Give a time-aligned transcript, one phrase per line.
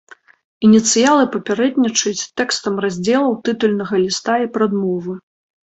[0.67, 5.13] Ініцыялы папярэднічаюць тэкстам раздзелаў, тытульнага ліста і прадмовы.